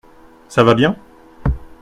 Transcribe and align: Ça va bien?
Ça 0.49 0.63
va 0.63 0.73
bien? 0.73 0.97